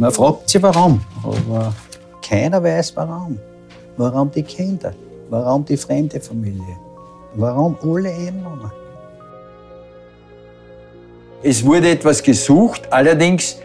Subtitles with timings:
[0.00, 1.74] Man fragt sich warum, aber
[2.26, 3.38] keiner weiß warum.
[3.98, 4.94] Warum die Kinder?
[5.28, 6.74] Warum die fremde Familie?
[7.34, 8.72] Warum alle Einwohner?
[11.42, 13.58] Es wurde etwas gesucht, allerdings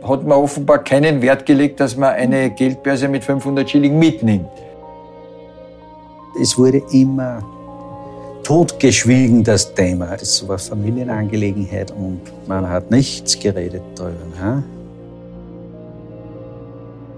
[0.00, 4.46] hat man offenbar keinen Wert gelegt, dass man eine Geldbörse mit 500 Schilling mitnimmt.
[6.40, 7.42] Es wurde immer
[8.44, 10.16] totgeschwiegen, das Thema.
[10.16, 14.24] Das war Familienangelegenheit und man hat nichts geredet darüber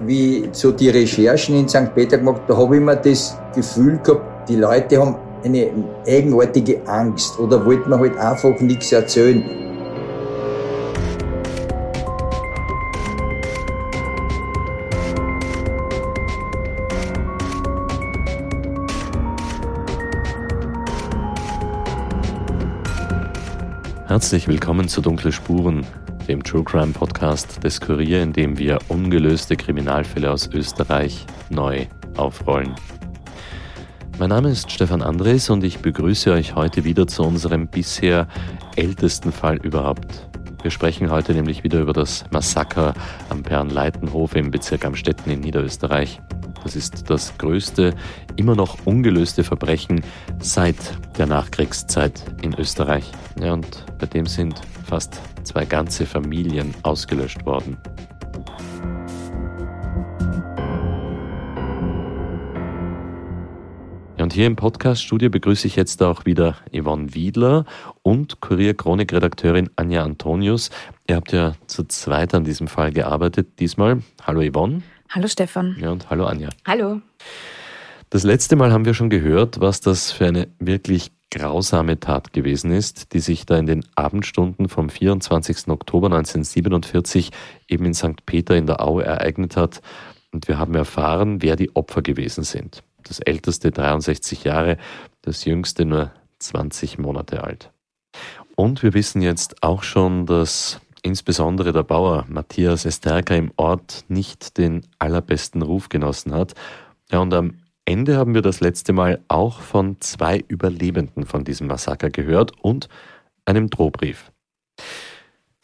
[0.00, 1.94] wie so die Recherchen in St.
[1.94, 5.70] Peter gemacht, da habe ich mir das Gefühl gehabt, die Leute haben eine
[6.06, 9.44] eigenartige Angst oder wollten mir halt einfach nichts erzählen.
[24.06, 25.86] Herzlich willkommen zu Dunkle Spuren,
[26.30, 31.86] dem True Crime Podcast des Kurier, in dem wir ungelöste Kriminalfälle aus Österreich neu
[32.16, 32.72] aufrollen.
[34.16, 38.28] Mein Name ist Stefan Andres und ich begrüße euch heute wieder zu unserem bisher
[38.76, 40.28] ältesten Fall überhaupt.
[40.62, 42.94] Wir sprechen heute nämlich wieder über das Massaker
[43.28, 46.20] am Bernleitenhof im Bezirk Amstetten in Niederösterreich.
[46.62, 47.94] Das ist das größte,
[48.36, 50.02] immer noch ungelöste Verbrechen
[50.40, 50.76] seit
[51.18, 53.10] der Nachkriegszeit in Österreich.
[53.40, 57.76] Ja, und bei dem sind fast zwei ganze Familien ausgelöscht worden.
[64.30, 67.64] und hier im Podcast-Studio begrüße ich jetzt auch wieder Yvonne Wiedler
[68.02, 70.70] und Kurier-Chronik-Redakteurin Anja Antonius.
[71.08, 73.58] Ihr habt ja zu zweit an diesem Fall gearbeitet.
[73.58, 74.82] Diesmal, hallo Yvonne.
[75.12, 75.76] Hallo Stefan.
[75.80, 76.50] Ja, und hallo Anja.
[76.64, 77.00] Hallo.
[78.10, 82.70] Das letzte Mal haben wir schon gehört, was das für eine wirklich grausame Tat gewesen
[82.70, 85.66] ist, die sich da in den Abendstunden vom 24.
[85.66, 87.32] Oktober 1947
[87.66, 88.24] eben in St.
[88.24, 89.82] Peter in der Au ereignet hat.
[90.30, 92.84] Und wir haben erfahren, wer die Opfer gewesen sind.
[93.02, 94.76] Das älteste 63 Jahre,
[95.22, 97.72] das jüngste nur 20 Monate alt.
[98.54, 104.58] Und wir wissen jetzt auch schon, dass insbesondere der Bauer Matthias Esterka im Ort nicht
[104.58, 106.54] den allerbesten Ruf genossen hat.
[107.10, 111.66] Ja, und am Ende haben wir das letzte Mal auch von zwei Überlebenden von diesem
[111.66, 112.88] Massaker gehört und
[113.44, 114.30] einem Drohbrief.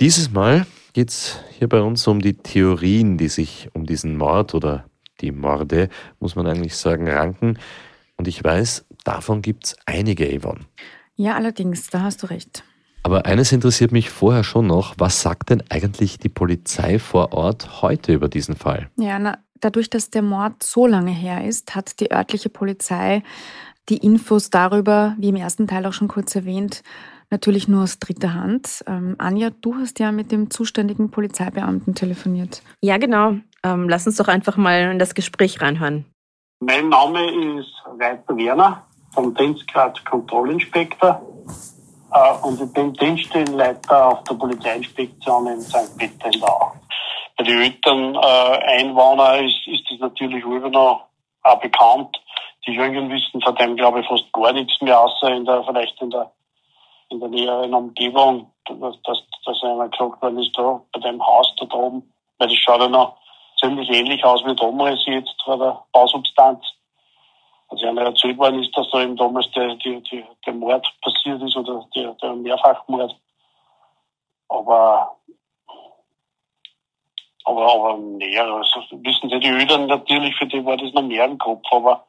[0.00, 4.54] Dieses Mal geht es hier bei uns um die Theorien, die sich um diesen Mord
[4.54, 4.86] oder
[5.20, 5.88] die Morde,
[6.20, 7.58] muss man eigentlich sagen, ranken.
[8.16, 10.60] Und ich weiß, davon gibt es einige, Yvonne.
[11.14, 12.64] Ja, allerdings, da hast du recht.
[13.06, 14.97] Aber eines interessiert mich vorher schon noch.
[14.99, 18.91] Was sagt denn eigentlich die Polizei vor Ort heute über diesen Fall?
[18.97, 23.22] Ja, na, dadurch, dass der Mord so lange her ist, hat die örtliche Polizei
[23.89, 26.83] die Infos darüber, wie im ersten Teil auch schon kurz erwähnt,
[27.31, 28.83] natürlich nur aus dritter Hand.
[28.89, 32.61] Ähm, Anja, du hast ja mit dem zuständigen Polizeibeamten telefoniert.
[32.81, 33.37] Ja, genau.
[33.62, 36.06] Ähm, lass uns doch einfach mal in das Gespräch reinhören.
[36.59, 38.84] Mein Name ist Reiter Werner
[39.15, 41.22] vom Dienstgrad Kontrollinspektor.
[42.16, 45.97] Äh, und ich bin Dienststellenleiter auf der Polizeiinspektion in St.
[45.99, 46.72] Peter in der Au.
[47.37, 51.04] Bei den älteren äh, Einwohnern ist, ist das natürlich immer noch
[51.43, 52.16] auch bekannt.
[52.66, 56.00] Die Jüngeren wissen von dem, glaube ich, fast gar nichts mehr, außer in der, vielleicht
[56.00, 56.32] in der,
[57.10, 61.54] in der näheren Umgebung, dass, dass, dass einer gesagt worden ist, da bei dem Haus
[61.59, 63.19] da oben, weil das schaut ja noch
[63.60, 66.65] ziemlich ähnlich aus wie damals jetzt vor der Bausubstanz.
[67.68, 71.42] Also einer erzählt worden ist, dass da eben damals der, der, der, der Mord passiert
[71.42, 73.15] ist oder der, der Mehrfachmord.
[74.48, 75.16] Aber,
[77.45, 81.24] aber, aber näher, also wissen Sie, die Eltern natürlich, für die war das noch mehr
[81.24, 82.07] im Kopf, aber,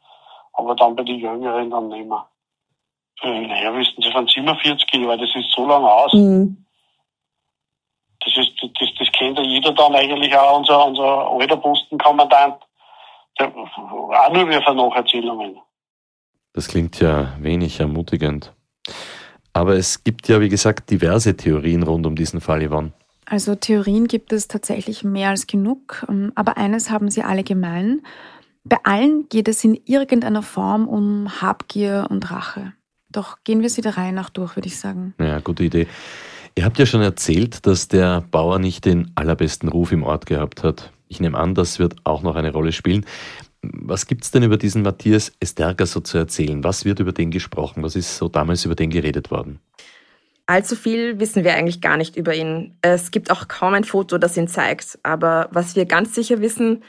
[0.54, 2.28] aber dann bei den Jüngeren dann nicht mehr.
[3.24, 6.14] Naja, wissen Sie, von 47 Jahren, das ist so lange aus.
[6.14, 6.66] Mhm.
[8.24, 12.67] Das ist, das, das kennt ja jeder dann eigentlich auch, unser, unser alter Postenkommandant
[13.40, 15.58] auch nur mehr von Nacherzählungen.
[16.54, 18.54] Das klingt ja wenig ermutigend.
[19.54, 22.94] Aber es gibt ja, wie gesagt, diverse Theorien rund um diesen Fall, Yvonne.
[23.26, 28.02] Also Theorien gibt es tatsächlich mehr als genug, ähm, aber eines haben sie alle gemein.
[28.64, 32.74] Bei allen geht es in irgendeiner Form um Habgier und Rache.
[33.10, 35.14] Doch gehen wir sie der Reihe nach durch, würde ich sagen.
[35.20, 35.88] Ja, gute Idee.
[36.56, 40.64] Ihr habt ja schon erzählt, dass der Bauer nicht den allerbesten Ruf im Ort gehabt
[40.64, 40.92] hat.
[41.08, 43.06] Ich nehme an, das wird auch noch eine Rolle spielen.
[43.62, 46.64] Was gibt es denn über diesen Matthias Esterger so zu erzählen?
[46.64, 47.84] Was wird über den gesprochen?
[47.84, 49.60] Was ist so damals über den geredet worden?
[50.46, 52.78] Allzu viel wissen wir eigentlich gar nicht über ihn.
[52.82, 54.98] Es gibt auch kaum ein Foto, das ihn zeigt.
[55.04, 56.84] Aber was wir ganz sicher wissen,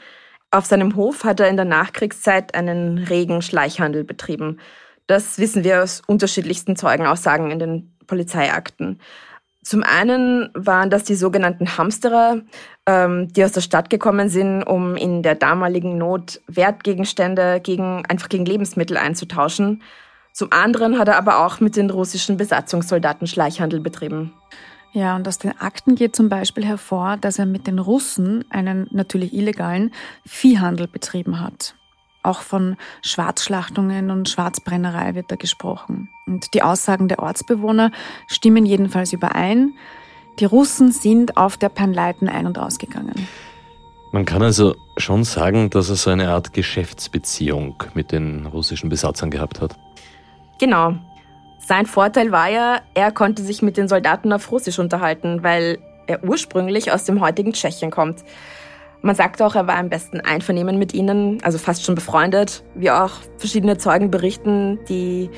[0.51, 4.59] auf seinem Hof hat er in der Nachkriegszeit einen regen Schleichhandel betrieben.
[5.07, 8.99] Das wissen wir aus unterschiedlichsten Zeugenaussagen in den Polizeiakten.
[9.69, 12.41] Zum einen waren das die sogenannten Hamsterer,
[12.87, 18.29] ähm, die aus der Stadt gekommen sind, um in der damaligen Not Wertgegenstände gegen, einfach
[18.29, 19.83] gegen Lebensmittel einzutauschen.
[20.33, 24.33] Zum anderen hat er aber auch mit den russischen Besatzungssoldaten Schleichhandel betrieben.
[24.93, 28.87] Ja, und aus den Akten geht zum Beispiel hervor, dass er mit den Russen einen
[28.89, 29.93] natürlich illegalen
[30.25, 31.75] Viehhandel betrieben hat.
[32.23, 36.09] Auch von Schwarzschlachtungen und Schwarzbrennerei wird da gesprochen.
[36.29, 37.91] Und die Aussagen der Ortsbewohner
[38.27, 39.73] stimmen jedenfalls überein.
[40.39, 43.27] Die Russen sind auf der Panleiten ein- und ausgegangen.
[44.11, 49.31] Man kann also schon sagen, dass er so eine Art Geschäftsbeziehung mit den russischen Besatzern
[49.31, 49.75] gehabt hat.
[50.59, 50.93] Genau.
[51.59, 56.23] Sein Vorteil war ja, er konnte sich mit den Soldaten auf Russisch unterhalten, weil er
[56.23, 58.23] ursprünglich aus dem heutigen Tschechien kommt.
[59.01, 62.91] Man sagt auch, er war im besten Einvernehmen mit ihnen, also fast schon befreundet, wie
[62.91, 65.29] auch verschiedene Zeugen berichten, die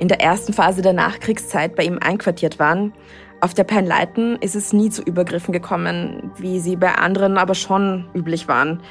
[0.00, 2.92] in der ersten Phase der Nachkriegszeit bei ihm einquartiert waren.
[3.40, 8.06] Auf der Penleiten ist es nie zu Übergriffen gekommen, wie sie bei anderen aber schon
[8.14, 8.82] üblich waren.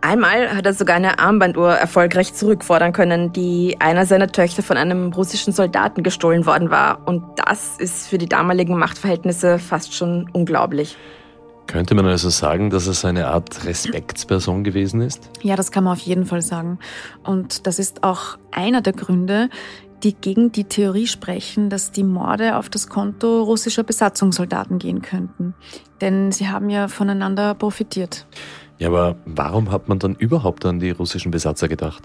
[0.00, 5.12] Einmal hat er sogar eine Armbanduhr erfolgreich zurückfordern können, die einer seiner Töchter von einem
[5.12, 7.06] russischen Soldaten gestohlen worden war.
[7.06, 10.96] Und das ist für die damaligen Machtverhältnisse fast schon unglaublich.
[11.66, 15.30] Könnte man also sagen, dass er so eine Art Respektsperson gewesen ist?
[15.42, 16.78] Ja, das kann man auf jeden Fall sagen.
[17.22, 19.50] Und das ist auch einer der Gründe,
[20.02, 25.54] die gegen die Theorie sprechen, dass die Morde auf das Konto russischer Besatzungssoldaten gehen könnten.
[26.00, 28.26] Denn sie haben ja voneinander profitiert.
[28.78, 32.02] Ja, aber warum hat man dann überhaupt an die russischen Besatzer gedacht?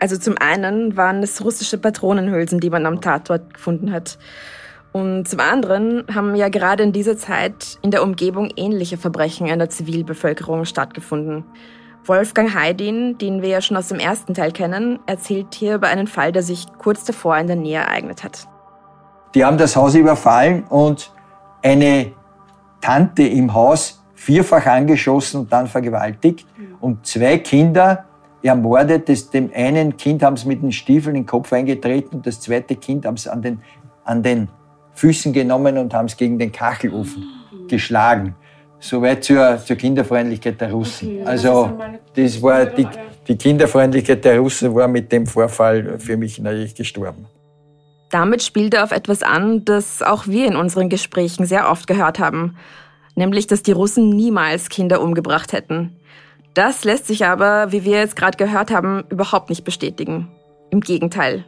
[0.00, 4.18] Also zum einen waren es russische Patronenhülsen, die man am Tatort gefunden hat.
[4.92, 9.58] Und zum anderen haben ja gerade in dieser Zeit in der Umgebung ähnliche Verbrechen in
[9.58, 11.44] der Zivilbevölkerung stattgefunden.
[12.04, 16.06] Wolfgang Heidin, den wir ja schon aus dem ersten Teil kennen, erzählt hier über einen
[16.06, 18.46] Fall, der sich kurz davor in der Nähe ereignet hat.
[19.34, 21.12] Die haben das Haus überfallen und
[21.62, 22.12] eine
[22.80, 26.46] Tante im Haus vierfach angeschossen und dann vergewaltigt
[26.80, 28.04] und zwei Kinder
[28.42, 29.08] ermordet.
[29.08, 32.40] Das, dem einen Kind haben sie mit den Stiefeln in den Kopf eingetreten und das
[32.40, 33.60] zweite Kind haben sie an den,
[34.04, 34.48] an den
[34.94, 37.24] Füßen genommen und haben es gegen den Kachelofen
[37.68, 38.34] geschlagen.
[38.80, 41.08] Soweit zur, zur Kinderfreundlichkeit der Russen.
[41.08, 41.78] Okay, also
[42.14, 42.86] das war die,
[43.26, 47.26] die Kinderfreundlichkeit der Russen war mit dem Vorfall für mich natürlich gestorben.
[48.10, 52.18] Damit spielt er auf etwas an, das auch wir in unseren Gesprächen sehr oft gehört
[52.18, 52.56] haben
[53.18, 55.96] nämlich dass die Russen niemals Kinder umgebracht hätten.
[56.54, 60.28] Das lässt sich aber, wie wir jetzt gerade gehört haben, überhaupt nicht bestätigen.
[60.70, 61.44] Im Gegenteil.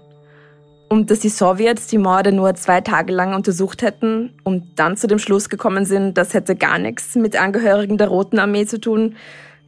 [0.93, 5.07] Und dass die Sowjets die Morde nur zwei Tage lang untersucht hätten und dann zu
[5.07, 9.15] dem Schluss gekommen sind, das hätte gar nichts mit Angehörigen der Roten Armee zu tun,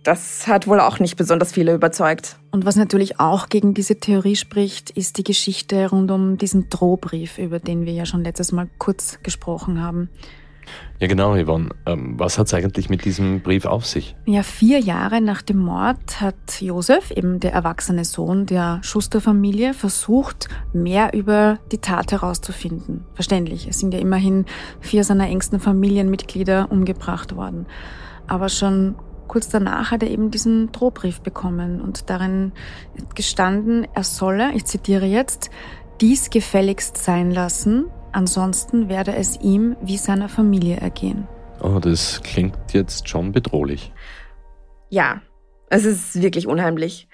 [0.02, 2.38] das hat wohl auch nicht besonders viele überzeugt.
[2.50, 7.38] Und was natürlich auch gegen diese Theorie spricht, ist die Geschichte rund um diesen Drohbrief,
[7.38, 10.08] über den wir ja schon letztes Mal kurz gesprochen haben.
[10.98, 11.70] Ja, genau, Yvonne.
[11.86, 14.14] Ähm, was hat es eigentlich mit diesem Brief auf sich?
[14.24, 20.48] Ja, vier Jahre nach dem Mord hat Josef, eben der erwachsene Sohn der Schuster-Familie, versucht,
[20.72, 23.04] mehr über die Tat herauszufinden.
[23.14, 24.46] Verständlich, es sind ja immerhin
[24.80, 27.66] vier seiner engsten Familienmitglieder umgebracht worden.
[28.28, 28.94] Aber schon
[29.26, 32.52] kurz danach hat er eben diesen Drohbrief bekommen und darin
[33.14, 35.50] gestanden, er solle, ich zitiere jetzt,
[36.00, 41.26] dies gefälligst sein lassen, Ansonsten werde es ihm wie seiner Familie ergehen.
[41.60, 43.92] Oh, das klingt jetzt schon bedrohlich.
[44.90, 45.22] Ja,
[45.70, 47.08] es ist wirklich unheimlich.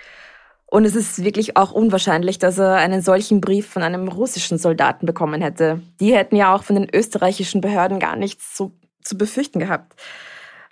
[0.66, 5.06] Und es ist wirklich auch unwahrscheinlich, dass er einen solchen Brief von einem russischen Soldaten
[5.06, 5.80] bekommen hätte.
[6.00, 9.94] Die hätten ja auch von den österreichischen Behörden gar nichts zu, zu befürchten gehabt.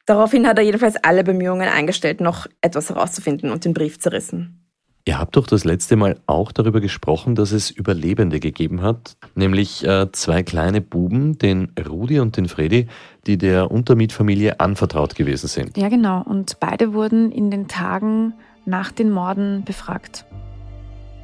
[0.05, 4.66] Daraufhin hat er jedenfalls alle Bemühungen eingestellt, noch etwas herauszufinden und den Brief zerrissen.
[5.09, 9.87] Ihr habt doch das letzte Mal auch darüber gesprochen, dass es Überlebende gegeben hat, nämlich
[9.87, 12.89] äh, zwei kleine Buben, den Rudi und den Fredi,
[13.25, 15.77] die der Untermietfamilie anvertraut gewesen sind.
[15.77, 16.25] Ja, genau.
[16.25, 18.35] Und beide wurden in den Tagen
[18.65, 20.25] nach den Morden befragt.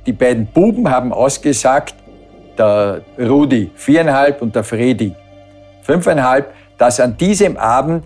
[0.07, 1.97] Die beiden Buben haben ausgesagt,
[2.57, 5.13] der Rudi viereinhalb und der Fredi
[5.83, 8.05] fünfeinhalb, dass an diesem Abend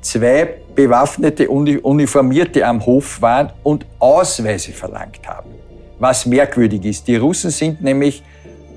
[0.00, 5.50] zwei bewaffnete Uniformierte am Hof waren und Ausweise verlangt haben.
[5.98, 8.22] Was merkwürdig ist, die Russen sind nämlich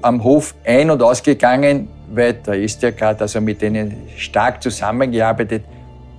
[0.01, 5.63] am Hof ein- und ausgegangen, weil da ist ja gerade also mit denen stark zusammengearbeitet,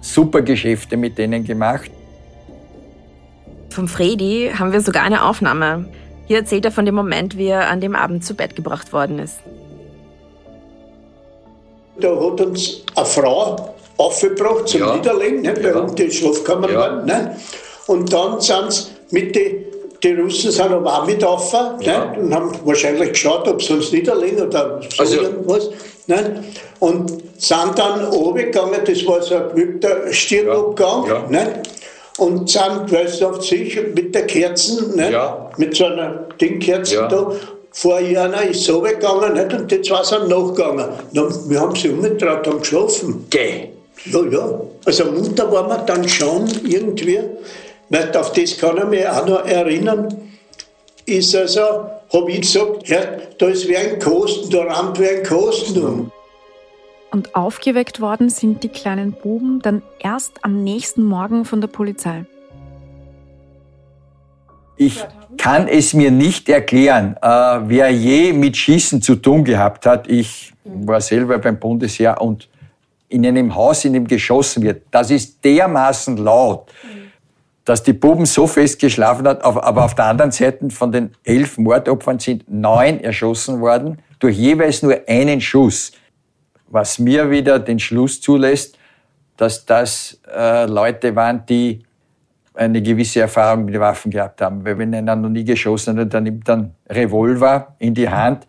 [0.00, 1.90] super Geschäfte mit denen gemacht.
[3.70, 5.86] Vom Fredi haben wir sogar eine Aufnahme.
[6.26, 9.18] Hier erzählt er von dem Moment, wie er an dem Abend zu Bett gebracht worden
[9.18, 9.40] ist.
[12.00, 14.96] Da hat uns eine Frau aufgebracht zum ja.
[14.96, 15.78] Niederlegen, ne, bei ja.
[15.78, 16.78] uns die Schlafkammer ja.
[16.78, 17.06] waren.
[17.06, 17.36] Ne?
[17.86, 19.64] Und dann sind sie mit den
[20.04, 21.76] die Russen sind aber auch mit auf ja.
[21.80, 22.20] ne?
[22.20, 25.70] und haben wahrscheinlich geschaut, ob sie uns niederlegen oder so also, irgendwas.
[26.06, 26.44] Ne?
[26.80, 31.06] Und sind dann runtergegangen, das war so ein geübter Stirnabgang.
[31.06, 31.26] Ja.
[31.28, 31.62] Ne?
[32.18, 35.10] Und sind, weißt du, auf sich mit der Kerzen, ne?
[35.10, 35.50] Ja.
[35.56, 37.08] mit so einer Dingkerzen ja.
[37.08, 37.32] da,
[37.72, 39.52] vor einer ist so weggegangen nicht?
[39.52, 40.90] und die zwei sind nachgegangen.
[41.12, 43.26] Wir haben sie umgetraut, haben geschlafen.
[43.30, 43.70] Geh.
[44.06, 44.60] Ja, ja.
[44.84, 47.20] Also munter war man dann schon irgendwie,
[47.88, 50.08] weil auf das kann ich mich auch noch erinnern,
[51.06, 51.60] ist also,
[52.12, 53.00] habe ich gesagt, ja,
[53.38, 56.12] da ist wer ein Kosten, da rammt wer ein Kosten um.
[57.10, 62.24] Und aufgeweckt worden sind die kleinen Buben dann erst am nächsten Morgen von der Polizei.
[64.76, 65.04] Ich
[65.36, 70.08] kann es mir nicht erklären, äh, wer je mit Schießen zu tun gehabt hat.
[70.08, 72.48] Ich war selber beim Bundesheer und
[73.14, 76.72] in einem Haus, in dem geschossen wird, das ist dermaßen laut,
[77.64, 79.42] dass die Buben so fest geschlafen hat.
[79.44, 84.82] Aber auf der anderen Seite von den elf Mordopfern sind neun erschossen worden durch jeweils
[84.82, 85.92] nur einen Schuss.
[86.66, 88.76] Was mir wieder den Schluss zulässt,
[89.36, 91.84] dass das äh, Leute waren, die
[92.54, 94.64] eine gewisse Erfahrung mit Waffen gehabt haben.
[94.64, 98.46] Weil wenn einer noch nie geschossen hat, dann nimmt dann Revolver in die Hand,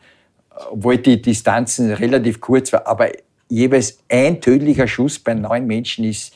[0.72, 2.86] obwohl die Distanzen relativ kurz waren.
[2.86, 3.10] Aber
[3.50, 6.36] jeweils ein tödlicher Schuss bei neun Menschen ist,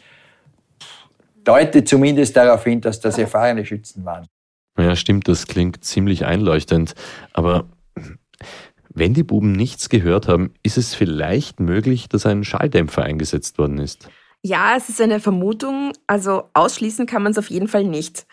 [1.44, 4.28] deutet zumindest darauf hin, dass das erfahrene Schützen waren.
[4.78, 6.94] Ja, stimmt, das klingt ziemlich einleuchtend.
[7.34, 7.68] Aber
[8.90, 13.80] wenn die Buben nichts gehört haben, ist es vielleicht möglich, dass ein Schalldämpfer eingesetzt worden
[13.80, 14.10] ist.
[14.42, 18.26] Ja, es ist eine Vermutung, also ausschließen kann man es auf jeden Fall nicht.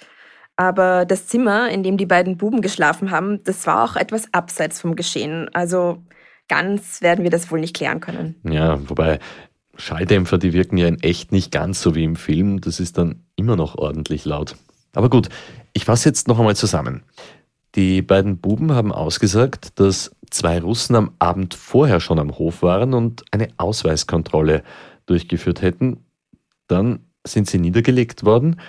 [0.55, 4.81] Aber das Zimmer, in dem die beiden Buben geschlafen haben, das war auch etwas abseits
[4.81, 5.51] vom Geschehen.
[5.53, 6.03] Also
[6.49, 8.37] ganz werden wir das wohl nicht klären können.
[8.45, 9.19] Ja, wobei
[9.77, 12.61] Schalldämpfer, die wirken ja in echt nicht ganz so wie im Film.
[12.61, 14.57] Das ist dann immer noch ordentlich laut.
[14.95, 15.29] Aber gut,
[15.73, 17.03] ich fasse jetzt noch einmal zusammen.
[17.75, 22.95] Die beiden Buben haben ausgesagt, dass zwei Russen am Abend vorher schon am Hof waren
[22.95, 24.63] und eine Ausweiskontrolle
[25.05, 25.99] durchgeführt hätten.
[26.69, 28.61] Dann sind sie niedergelegt worden.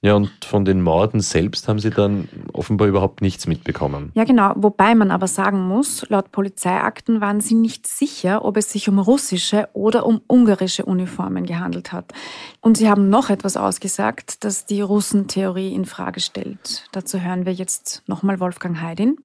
[0.00, 4.12] Ja, und von den Morden selbst haben sie dann offenbar überhaupt nichts mitbekommen.
[4.14, 4.52] Ja, genau.
[4.54, 9.00] Wobei man aber sagen muss, laut Polizeiakten waren sie nicht sicher, ob es sich um
[9.00, 12.12] russische oder um ungarische Uniformen gehandelt hat.
[12.60, 16.86] Und sie haben noch etwas ausgesagt, das die Russentheorie in Frage stellt.
[16.92, 19.16] Dazu hören wir jetzt nochmal Wolfgang Heidin.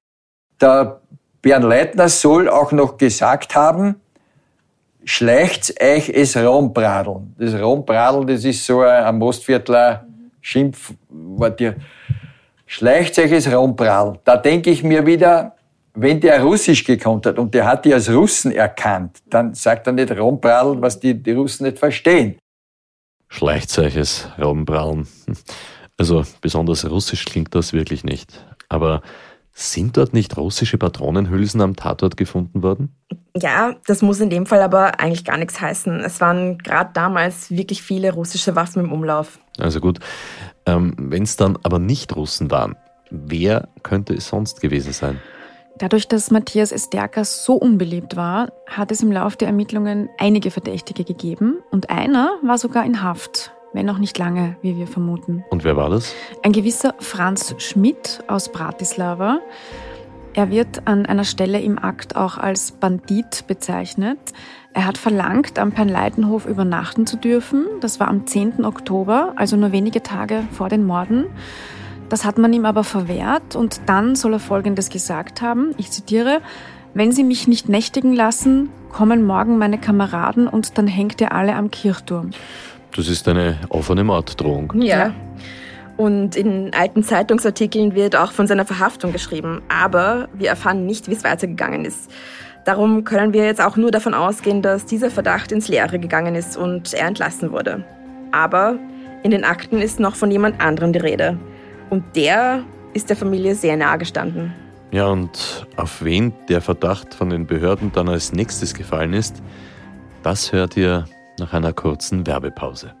[0.60, 1.02] Der
[1.40, 4.00] Bernd Leitner soll auch noch gesagt haben,
[5.04, 7.36] schleicht euch es Rombradeln.
[7.38, 10.08] Das Rombradeln, das ist so ein Mostviertler
[10.44, 11.60] Schimpfwort.
[12.66, 14.18] Schleicht euch es Rombradeln.
[14.24, 15.56] Da denke ich mir wieder,
[15.94, 19.94] wenn der Russisch gekonnt hat und der hat die als Russen erkannt, dann sagt er
[19.94, 22.36] nicht Rombradeln, was die, die Russen nicht verstehen.
[23.28, 25.08] Schleichzeiches Rombrallen.
[25.96, 28.44] Also besonders russisch klingt das wirklich nicht.
[28.68, 29.00] Aber
[29.54, 32.94] sind dort nicht russische Patronenhülsen am Tatort gefunden worden?
[33.36, 36.00] Ja, das muss in dem Fall aber eigentlich gar nichts heißen.
[36.00, 39.38] Es waren gerade damals wirklich viele russische Waffen im Umlauf.
[39.58, 40.00] Also gut,
[40.66, 42.76] ähm, wenn es dann aber nicht Russen waren,
[43.10, 45.20] wer könnte es sonst gewesen sein?
[45.78, 51.04] Dadurch, dass Matthias Esterka so unbeliebt war, hat es im Laufe der Ermittlungen einige Verdächtige
[51.04, 55.44] gegeben und einer war sogar in Haft wenn auch nicht lange, wie wir vermuten.
[55.50, 56.14] Und wer war das?
[56.42, 59.40] Ein gewisser Franz Schmidt aus Bratislava.
[60.32, 64.18] Er wird an einer Stelle im Akt auch als Bandit bezeichnet.
[64.72, 67.66] Er hat verlangt, am Pernleitenhof übernachten zu dürfen.
[67.80, 68.64] Das war am 10.
[68.64, 71.26] Oktober, also nur wenige Tage vor den Morden.
[72.08, 76.40] Das hat man ihm aber verwehrt und dann soll er Folgendes gesagt haben, ich zitiere,
[76.92, 81.56] wenn Sie mich nicht nächtigen lassen, kommen morgen meine Kameraden und dann hängt ihr alle
[81.56, 82.30] am Kirchturm.
[82.96, 84.72] Das ist eine offene Morddrohung.
[84.76, 85.12] Ja.
[85.96, 89.62] Und in alten Zeitungsartikeln wird auch von seiner Verhaftung geschrieben.
[89.68, 92.10] Aber wir erfahren nicht, wie es weitergegangen ist.
[92.64, 96.56] Darum können wir jetzt auch nur davon ausgehen, dass dieser Verdacht ins Leere gegangen ist
[96.56, 97.84] und er entlassen wurde.
[98.32, 98.78] Aber
[99.22, 101.36] in den Akten ist noch von jemand anderem die Rede.
[101.90, 104.52] Und der ist der Familie sehr nahe gestanden.
[104.92, 109.42] Ja, und auf wen der Verdacht von den Behörden dann als nächstes gefallen ist,
[110.22, 111.04] das hört ihr
[111.38, 112.94] nach einer kurzen Werbepause.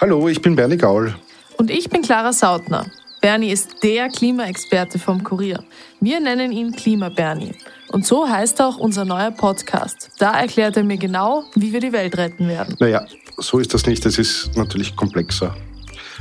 [0.00, 1.14] Hallo, ich bin Bernie Gaul.
[1.56, 2.86] Und ich bin Clara Sautner.
[3.20, 5.64] Bernie ist der Klimaexperte vom Kurier.
[6.00, 7.52] Wir nennen ihn Klima Bernie.
[7.88, 10.10] Und so heißt auch unser neuer Podcast.
[10.18, 12.76] Da erklärt er mir genau, wie wir die Welt retten werden.
[12.78, 13.04] Naja,
[13.38, 14.06] so ist das nicht.
[14.06, 15.56] Es ist natürlich komplexer.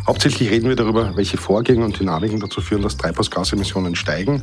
[0.08, 4.42] Hauptsächlich reden wir darüber, welche Vorgänge und Dynamiken dazu führen, dass Treibhausgasemissionen steigen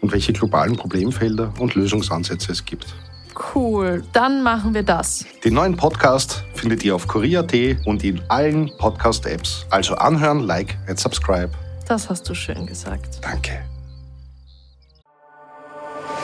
[0.00, 2.94] und welche globalen Problemfelder und Lösungsansätze es gibt.
[3.54, 5.24] Cool, dann machen wir das.
[5.44, 7.54] Den neuen Podcast findet ihr auf Korea.at
[7.86, 9.66] und in allen Podcast-Apps.
[9.70, 11.50] Also anhören, like und subscribe.
[11.88, 13.20] Das hast du schön gesagt.
[13.22, 13.62] Danke.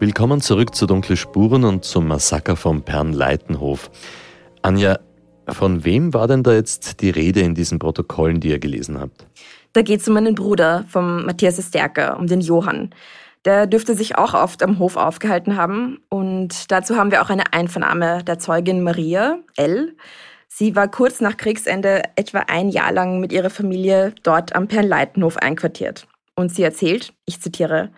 [0.00, 3.90] Willkommen zurück zu Dunkle Spuren und zum Massaker vom Pernleitenhof.
[4.62, 5.00] Anja,
[5.48, 9.26] von wem war denn da jetzt die Rede in diesen Protokollen, die ihr gelesen habt?
[9.72, 12.90] Da geht es um meinen Bruder, vom Matthias Stärker, um den Johann.
[13.44, 15.98] Der dürfte sich auch oft am Hof aufgehalten haben.
[16.08, 19.96] Und dazu haben wir auch eine Einvernahme der Zeugin Maria L.
[20.46, 25.38] Sie war kurz nach Kriegsende etwa ein Jahr lang mit ihrer Familie dort am Pernleitenhof
[25.38, 26.06] einquartiert.
[26.36, 27.90] Und sie erzählt, ich zitiere,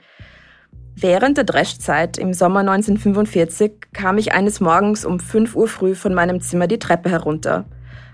[1.02, 6.12] Während der Dreschzeit im Sommer 1945 kam ich eines Morgens um 5 Uhr früh von
[6.12, 7.64] meinem Zimmer die Treppe herunter.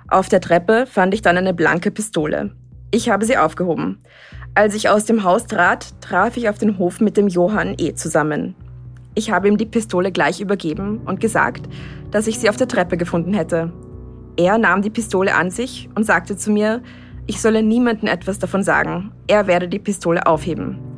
[0.06, 2.52] Auf der Treppe fand ich dann eine blanke Pistole.
[2.92, 3.98] Ich habe sie aufgehoben.
[4.54, 7.94] Als ich aus dem Haus trat, traf ich auf den Hof mit dem Johann E.
[7.94, 8.54] zusammen.
[9.16, 11.68] Ich habe ihm die Pistole gleich übergeben und gesagt,
[12.12, 13.72] dass ich sie auf der Treppe gefunden hätte.
[14.36, 16.82] Er nahm die Pistole an sich und sagte zu mir,
[17.26, 19.10] ich solle niemandem etwas davon sagen.
[19.26, 20.95] Er werde die Pistole aufheben.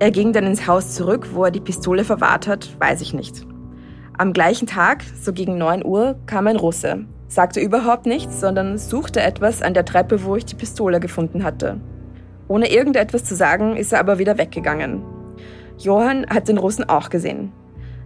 [0.00, 3.46] Er ging dann ins Haus zurück, wo er die Pistole verwahrt hat, weiß ich nicht.
[4.16, 9.20] Am gleichen Tag, so gegen 9 Uhr, kam ein Russe, sagte überhaupt nichts, sondern suchte
[9.20, 11.82] etwas an der Treppe, wo ich die Pistole gefunden hatte.
[12.48, 15.02] Ohne irgendetwas zu sagen, ist er aber wieder weggegangen.
[15.76, 17.52] Johann hat den Russen auch gesehen.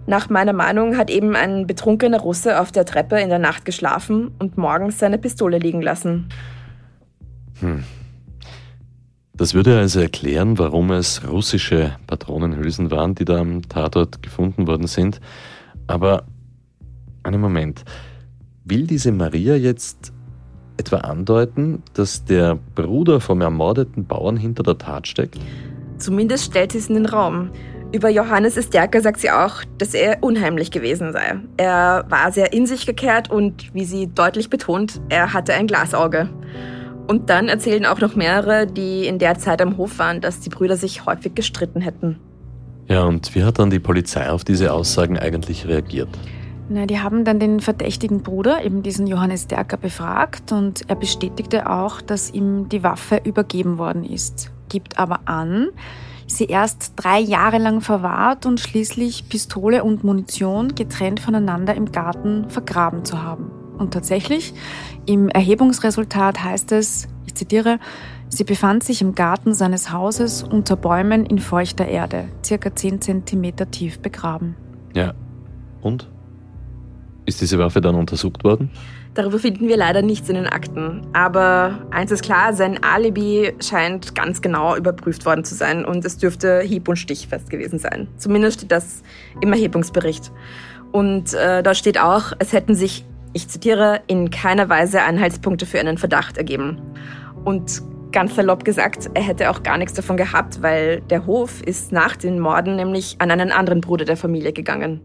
[0.08, 4.34] Nach meiner Meinung hat eben ein betrunkener Russe auf der Treppe in der Nacht geschlafen
[4.40, 6.28] und morgens seine Pistole liegen lassen.
[7.60, 7.84] Hm.
[9.36, 14.86] Das würde also erklären, warum es russische Patronenhülsen waren, die da am Tatort gefunden worden
[14.86, 15.20] sind.
[15.88, 16.24] Aber
[17.24, 17.82] einen Moment.
[18.64, 20.12] Will diese Maria jetzt
[20.76, 25.38] etwa andeuten, dass der Bruder vom ermordeten Bauern hinter der Tat steckt?
[25.98, 27.50] Zumindest stellt sie es in den Raum.
[27.92, 31.40] Über Johannes Esterker sagt sie auch, dass er unheimlich gewesen sei.
[31.56, 36.28] Er war sehr in sich gekehrt und, wie sie deutlich betont, er hatte ein Glasauge.
[37.06, 40.48] Und dann erzählen auch noch mehrere, die in der Zeit am Hof waren, dass die
[40.48, 42.18] Brüder sich häufig gestritten hätten.
[42.88, 46.08] Ja, und wie hat dann die Polizei auf diese Aussagen eigentlich reagiert?
[46.68, 51.70] Na, die haben dann den verdächtigen Bruder, eben diesen Johannes Derker, befragt und er bestätigte
[51.70, 55.68] auch, dass ihm die Waffe übergeben worden ist, gibt aber an,
[56.26, 62.48] sie erst drei Jahre lang verwahrt und schließlich Pistole und Munition getrennt voneinander im Garten
[62.48, 63.50] vergraben zu haben.
[63.76, 64.54] Und tatsächlich,
[65.06, 67.78] im Erhebungsresultat heißt es, ich zitiere,
[68.28, 73.70] sie befand sich im Garten seines Hauses unter Bäumen in feuchter Erde, circa 10 cm
[73.70, 74.56] tief begraben.
[74.94, 75.14] Ja.
[75.82, 76.08] Und?
[77.26, 78.70] Ist diese Waffe dann untersucht worden?
[79.14, 81.06] Darüber finden wir leider nichts in den Akten.
[81.12, 86.18] Aber eins ist klar, sein Alibi scheint ganz genau überprüft worden zu sein und es
[86.18, 88.08] dürfte hieb- und stichfest gewesen sein.
[88.18, 89.02] Zumindest steht das
[89.40, 90.32] im Erhebungsbericht.
[90.90, 95.78] Und äh, da steht auch, es hätten sich ich zitiere, in keiner Weise Anhaltspunkte für
[95.80, 96.80] einen Verdacht ergeben.
[97.44, 101.92] Und ganz salopp gesagt, er hätte auch gar nichts davon gehabt, weil der Hof ist
[101.92, 105.00] nach den Morden nämlich an einen anderen Bruder der Familie gegangen.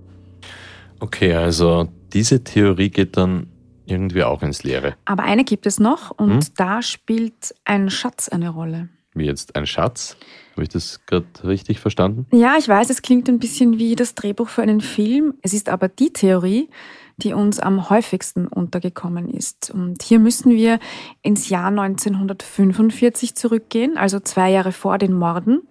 [1.00, 3.48] Okay, also diese Theorie geht dann
[3.86, 4.96] irgendwie auch ins Leere.
[5.06, 6.54] Aber eine gibt es noch und hm?
[6.56, 8.90] da spielt ein Schatz eine Rolle.
[9.16, 10.16] Wie jetzt ein Schatz?
[10.52, 12.28] Habe ich das gerade richtig verstanden?
[12.32, 15.34] Ja, ich weiß, es klingt ein bisschen wie das Drehbuch für einen Film.
[15.42, 16.70] Es ist aber die Theorie,
[17.20, 19.70] die uns am häufigsten untergekommen ist.
[19.72, 20.80] Und hier müssen wir
[21.22, 25.62] ins Jahr 1945 zurückgehen, also zwei Jahre vor den Morden,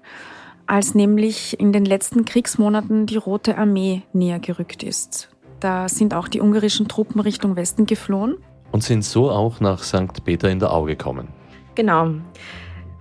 [0.67, 5.31] als nämlich in den letzten Kriegsmonaten die Rote Armee näher gerückt ist.
[5.61, 8.37] Da sind auch die ungarischen Truppen Richtung Westen geflohen.
[8.71, 10.25] und sind so auch nach St.
[10.25, 11.29] Peter in der Au gekommen.
[11.75, 12.11] Genau.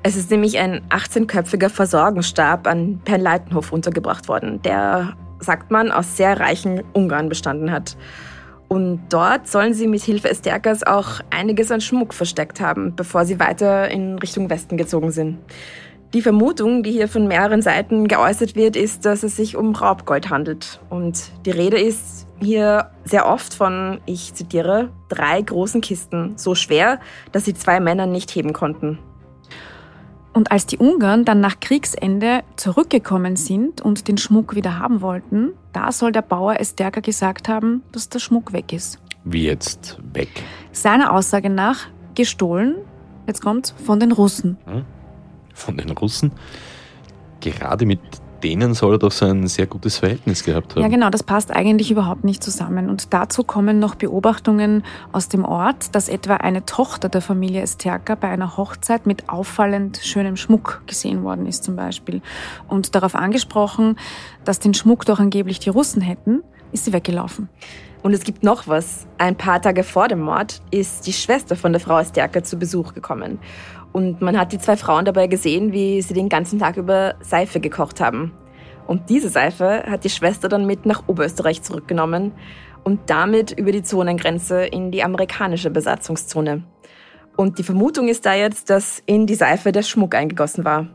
[0.03, 6.39] Es ist nämlich ein 18-köpfiger Versorgungsstab an Perleitenhof untergebracht worden, der, sagt man, aus sehr
[6.39, 7.97] reichen Ungarn bestanden hat.
[8.67, 13.39] Und dort sollen sie mit Hilfe Esterkas auch einiges an Schmuck versteckt haben, bevor sie
[13.39, 15.38] weiter in Richtung Westen gezogen sind.
[16.13, 20.30] Die Vermutung, die hier von mehreren Seiten geäußert wird, ist, dass es sich um Raubgold
[20.30, 20.80] handelt.
[20.89, 26.99] Und die Rede ist hier sehr oft von, ich zitiere, drei großen Kisten, so schwer,
[27.34, 28.99] dass sie zwei Männer nicht heben konnten.
[30.38, 35.54] Und als die Ungarn dann nach Kriegsende zurückgekommen sind und den Schmuck wieder haben wollten,
[35.73, 39.00] da soll der Bauer Esterka gesagt haben, dass der Schmuck weg ist.
[39.23, 40.30] Wie jetzt weg?
[40.71, 42.76] Seiner Aussage nach gestohlen,
[43.26, 44.58] jetzt kommt's, von den Russen.
[44.65, 44.86] Hm?
[45.56, 46.32] Von den Russen?
[47.39, 48.00] Gerade mit
[48.43, 50.82] denen soll er doch so ein sehr gutes Verhältnis gehabt haben.
[50.82, 52.89] Ja, genau, das passt eigentlich überhaupt nicht zusammen.
[52.89, 58.15] Und dazu kommen noch Beobachtungen aus dem Ort, dass etwa eine Tochter der Familie Esterka
[58.15, 62.21] bei einer Hochzeit mit auffallend schönem Schmuck gesehen worden ist zum Beispiel.
[62.67, 63.97] Und darauf angesprochen,
[64.45, 67.50] dass den Schmuck doch angeblich die Russen hätten, ist sie weggelaufen.
[68.04, 69.08] Und es gibt noch was.
[69.17, 72.93] Ein paar Tage vor dem Mord ist die Schwester von der Frau Esterka zu Besuch
[72.93, 73.39] gekommen.
[73.97, 77.60] Und man hat die zwei Frauen dabei gesehen, wie sie den ganzen Tag über Seife
[77.60, 78.31] gekocht haben.
[78.86, 82.31] Und diese Seife hat die Schwester dann mit nach Oberösterreich zurückgenommen
[82.83, 86.62] und damit über die Zonengrenze in die amerikanische Besatzungszone.
[87.38, 90.86] Und die Vermutung ist da jetzt, dass in die Seife der Schmuck eingegossen war.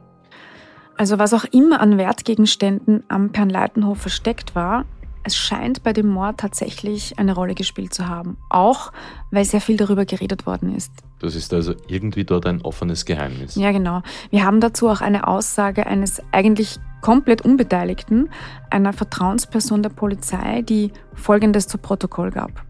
[0.97, 4.85] Also was auch immer an Wertgegenständen am Pernleitenhof versteckt war,
[5.25, 8.37] es scheint bei dem Mord tatsächlich eine Rolle gespielt zu haben.
[8.51, 8.93] Auch
[9.31, 10.93] weil sehr viel darüber geredet worden ist.
[11.21, 13.55] Das ist also irgendwie dort ein offenes Geheimnis.
[13.55, 14.03] Ja, genau.
[14.31, 18.31] Wir haben dazu auch eine Aussage eines eigentlich komplett Unbeteiligten,
[18.71, 22.65] einer Vertrauensperson der Polizei, die Folgendes zu Protokoll gab.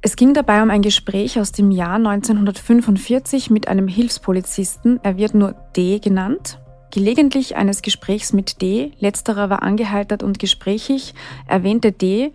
[0.00, 5.34] Es ging dabei um ein Gespräch aus dem Jahr 1945 mit einem Hilfspolizisten, er wird
[5.34, 6.58] nur D genannt,
[6.92, 11.14] gelegentlich eines Gesprächs mit D, letzterer war angeheitert und gesprächig,
[11.48, 12.32] erwähnte D,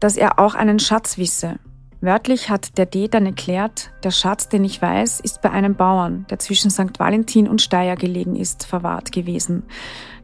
[0.00, 1.60] dass er auch einen Schatz wisse,
[2.02, 6.24] Wörtlich hat der D dann erklärt, der Schatz, den ich weiß, ist bei einem Bauern,
[6.30, 6.98] der zwischen St.
[6.98, 9.64] Valentin und Steyr gelegen ist, verwahrt gewesen.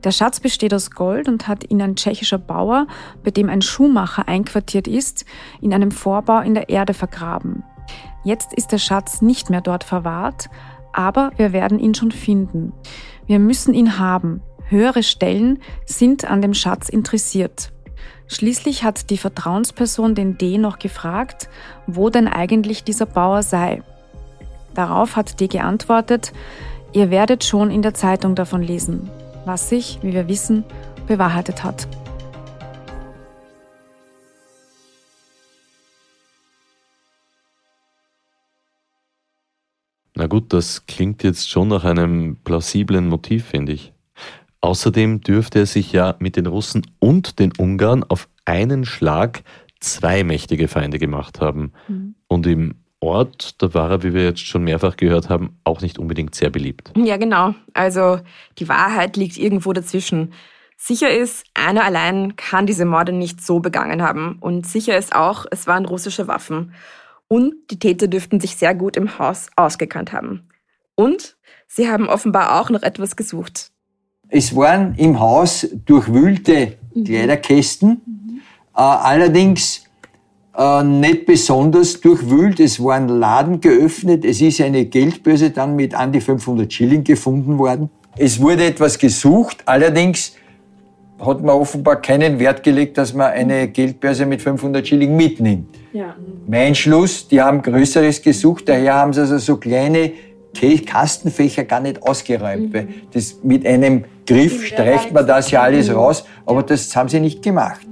[0.02, 2.86] Der Schatz besteht aus Gold und hat ihn ein tschechischer Bauer,
[3.22, 5.26] bei dem ein Schuhmacher einquartiert ist,
[5.60, 7.62] in einem Vorbau in der Erde vergraben.
[8.24, 10.48] Jetzt ist der Schatz nicht mehr dort verwahrt,
[10.94, 12.72] aber wir werden ihn schon finden.
[13.26, 14.40] Wir müssen ihn haben.
[14.68, 17.72] Höhere Stellen sind an dem Schatz interessiert.
[18.28, 21.48] Schließlich hat die Vertrauensperson den D noch gefragt,
[21.86, 23.82] wo denn eigentlich dieser Bauer sei.
[24.74, 26.32] Darauf hat D geantwortet,
[26.92, 29.08] ihr werdet schon in der Zeitung davon lesen,
[29.44, 30.64] was sich, wie wir wissen,
[31.06, 31.86] bewahrheitet hat.
[40.16, 43.92] Na gut, das klingt jetzt schon nach einem plausiblen Motiv, finde ich.
[44.62, 49.42] Außerdem dürfte er sich ja mit den Russen und den Ungarn auf einen Schlag
[49.78, 51.72] zwei mächtige Feinde gemacht haben.
[51.86, 52.14] Mhm.
[52.28, 55.98] Und im Ort, da war er, wie wir jetzt schon mehrfach gehört haben, auch nicht
[55.98, 56.92] unbedingt sehr beliebt.
[56.96, 57.54] Ja, genau.
[57.74, 58.18] Also
[58.58, 60.32] die Wahrheit liegt irgendwo dazwischen.
[60.78, 64.38] Sicher ist, einer allein kann diese Morde nicht so begangen haben.
[64.40, 66.72] Und sicher ist auch, es waren russische Waffen.
[67.28, 70.48] Und die Täter dürften sich sehr gut im Haus ausgekannt haben.
[70.94, 71.36] Und
[71.66, 73.70] sie haben offenbar auch noch etwas gesucht.
[74.28, 77.04] Es waren im Haus durchwühlte mhm.
[77.04, 78.40] Kleiderkästen, mhm.
[78.76, 79.84] Äh, allerdings
[80.56, 82.60] äh, nicht besonders durchwühlt.
[82.60, 84.24] Es waren Laden geöffnet.
[84.24, 87.90] Es ist eine Geldbörse dann mit an die 500 Schilling gefunden worden.
[88.18, 90.32] Es wurde etwas gesucht, allerdings
[91.18, 95.68] hat man offenbar keinen Wert gelegt, dass man eine Geldbörse mit 500 Schilling mitnimmt.
[95.92, 96.14] Ja.
[96.46, 100.12] Mein Schluss, die haben Größeres gesucht, daher haben sie also so kleine
[100.86, 102.74] Kastenfächer gar nicht ausgeräumt, mhm.
[102.74, 107.20] weil das mit einem Griff streicht man das ja alles raus, aber das haben sie
[107.20, 107.86] nicht gemacht.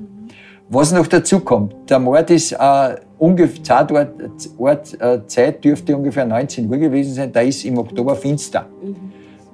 [0.68, 4.14] Was noch dazu kommt, der Mord ist äh, ungefähr, Tatort,
[4.58, 8.66] Ort, äh, Zeit dürfte ungefähr 19 Uhr gewesen sein, da ist im Oktober finster.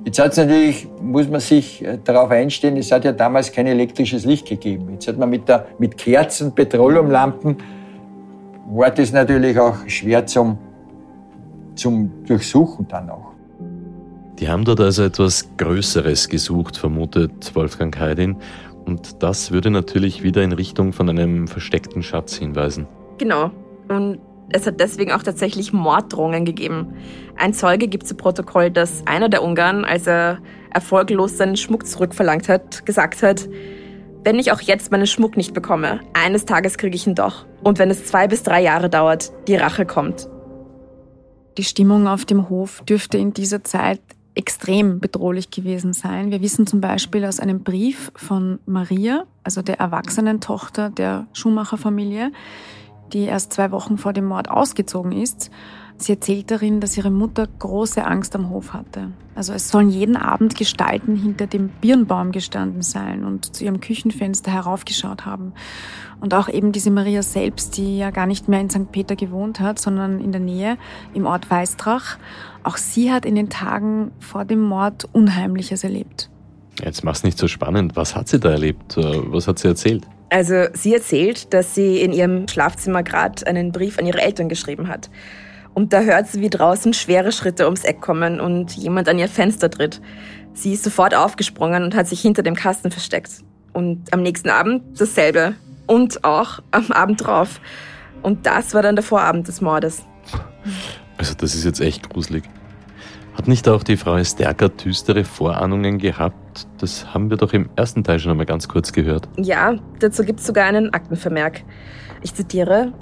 [0.04, 3.66] Jetzt hat es natürlich, muss man sich äh, darauf einstellen, es hat ja damals kein
[3.66, 4.88] elektrisches Licht gegeben.
[4.92, 7.56] Jetzt hat man mit, der, mit Kerzen, Petroleumlampen,
[8.70, 10.56] war das natürlich auch schwer zum,
[11.74, 13.32] zum Durchsuchen dann auch.
[14.38, 18.36] Die haben dort also etwas Größeres gesucht, vermutet Wolfgang Heidin.
[18.86, 22.86] Und das würde natürlich wieder in Richtung von einem versteckten Schatz hinweisen.
[23.18, 23.50] Genau.
[23.88, 24.18] Und
[24.52, 26.94] es hat deswegen auch tatsächlich Morddrohungen gegeben.
[27.36, 30.38] Ein Zeuge gibt zu Protokoll, dass einer der Ungarn, als er
[30.72, 33.48] erfolglos seinen Schmuck zurückverlangt hat, gesagt hat,
[34.22, 37.46] Wenn ich auch jetzt meinen Schmuck nicht bekomme, eines Tages kriege ich ihn doch.
[37.62, 40.28] Und wenn es zwei bis drei Jahre dauert, die Rache kommt.
[41.56, 44.00] Die Stimmung auf dem Hof dürfte in dieser Zeit
[44.34, 46.30] extrem bedrohlich gewesen sein.
[46.30, 52.30] Wir wissen zum Beispiel aus einem Brief von Maria, also der erwachsenen Tochter der Schumacher-Familie,
[53.12, 55.50] die erst zwei Wochen vor dem Mord ausgezogen ist.
[55.96, 59.10] Sie erzählt darin, dass ihre Mutter große Angst am Hof hatte.
[59.34, 64.50] Also es sollen jeden Abend Gestalten hinter dem Birnbaum gestanden sein und zu ihrem Küchenfenster
[64.50, 65.52] heraufgeschaut haben.
[66.20, 68.90] Und auch eben diese Maria selbst, die ja gar nicht mehr in St.
[68.90, 70.78] Peter gewohnt hat, sondern in der Nähe
[71.12, 72.16] im Ort Weißdrach.
[72.62, 76.30] Auch sie hat in den Tagen vor dem Mord Unheimliches erlebt.
[76.82, 77.94] Jetzt mach's nicht so spannend.
[77.94, 78.96] Was hat sie da erlebt?
[78.96, 80.06] Äh, was hat sie erzählt?
[80.30, 84.88] Also sie erzählt, dass sie in ihrem Schlafzimmer gerade einen Brief an ihre Eltern geschrieben
[84.88, 85.10] hat.
[85.74, 89.28] Und da hört sie, wie draußen schwere Schritte ums Eck kommen und jemand an ihr
[89.28, 90.00] Fenster tritt.
[90.54, 93.30] Sie ist sofort aufgesprungen und hat sich hinter dem Kasten versteckt.
[93.72, 95.54] Und am nächsten Abend dasselbe.
[95.86, 97.60] Und auch am Abend drauf.
[98.22, 100.04] Und das war dann der Vorabend des Mordes.
[101.16, 102.44] Also das ist jetzt echt gruselig.
[103.34, 106.49] Hat nicht auch die Frau Esterka düstere Vorahnungen gehabt?
[106.78, 109.28] Das haben wir doch im ersten Teil schon einmal ganz kurz gehört.
[109.36, 111.62] Ja, dazu gibt es sogar einen Aktenvermerk.
[112.22, 112.92] Ich zitiere,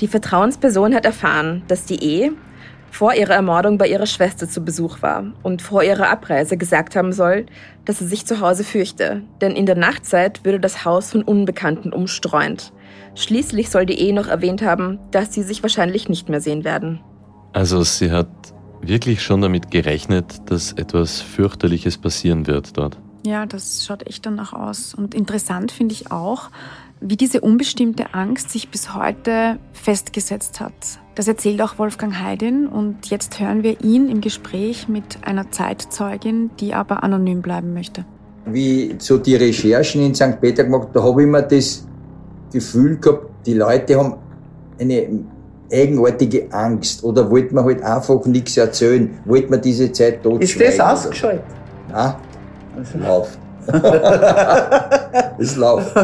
[0.00, 2.32] die Vertrauensperson hat erfahren, dass die E
[2.90, 7.12] vor ihrer Ermordung bei ihrer Schwester zu Besuch war und vor ihrer Abreise gesagt haben
[7.12, 7.46] soll,
[7.84, 11.92] dass sie sich zu Hause fürchte, denn in der Nachtzeit würde das Haus von Unbekannten
[11.92, 12.72] umstreunt.
[13.14, 17.00] Schließlich soll die E noch erwähnt haben, dass sie sich wahrscheinlich nicht mehr sehen werden.
[17.52, 18.28] Also sie hat
[18.82, 22.98] wirklich schon damit gerechnet, dass etwas fürchterliches passieren wird dort.
[23.24, 24.94] Ja, das schaut echt danach aus.
[24.94, 26.50] Und interessant finde ich auch,
[27.00, 30.72] wie diese unbestimmte Angst sich bis heute festgesetzt hat.
[31.14, 36.50] Das erzählt auch Wolfgang Heidin und jetzt hören wir ihn im Gespräch mit einer Zeitzeugin,
[36.60, 38.04] die aber anonym bleiben möchte.
[38.46, 40.40] Wie so die Recherchen in St.
[40.40, 41.86] Peter gemacht, da habe ich immer das
[42.52, 44.14] Gefühl gehabt, die Leute haben
[44.78, 45.24] eine
[45.72, 50.60] eigenartige Angst oder wollte man halt einfach nichts erzählen, wollte man diese Zeit tot Ist
[50.60, 51.44] das ausgeschaltet?
[51.90, 52.14] Nein,
[52.80, 53.38] es läuft.
[55.38, 55.96] es läuft.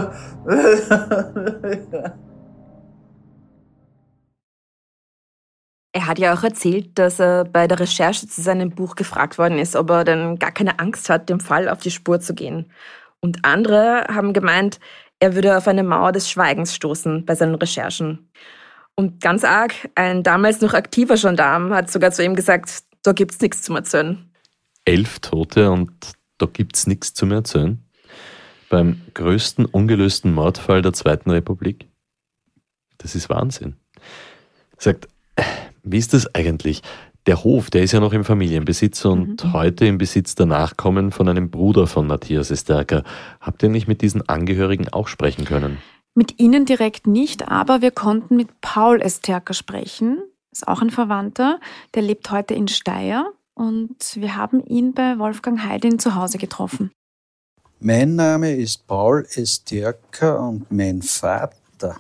[5.93, 9.59] Er hat ja auch erzählt, dass er bei der Recherche zu seinem Buch gefragt worden
[9.59, 12.71] ist, ob er denn gar keine Angst hat, dem Fall auf die Spur zu gehen.
[13.21, 14.79] Und andere haben gemeint,
[15.21, 18.31] er würde auf eine Mauer des Schweigens stoßen bei seinen Recherchen.
[18.97, 23.41] Und ganz arg, ein damals noch aktiver Gendarm hat sogar zu ihm gesagt, da gibt's
[23.41, 24.31] nichts zum Erzählen.
[24.85, 25.93] Elf Tote und
[26.39, 27.87] da gibt's nichts zum Erzählen?
[28.69, 31.89] beim größten ungelösten Mordfall der Zweiten Republik?
[32.99, 33.77] Das ist Wahnsinn.
[34.79, 35.09] Sagt,
[35.83, 36.83] wie ist das eigentlich?
[37.27, 39.53] Der Hof, der ist ja noch im Familienbesitz und mhm.
[39.53, 43.03] heute im Besitz der Nachkommen von einem Bruder von Matthias Esterker.
[43.41, 45.79] Habt ihr nicht mit diesen Angehörigen auch sprechen können?
[46.19, 50.23] Mit ihnen direkt nicht, aber wir konnten mit Paul Esterker sprechen.
[50.51, 51.61] Ist auch ein Verwandter.
[51.93, 56.91] Der lebt heute in Steyr und wir haben ihn bei Wolfgang Heidin zu Hause getroffen.
[57.81, 61.97] Mein Name ist Paul Estierker und mein Vater